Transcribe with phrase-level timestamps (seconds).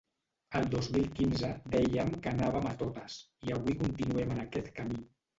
[0.59, 3.17] El dos mil quinze dèiem que anàvem a totes,
[3.49, 4.99] i avui continuem en aquest camí.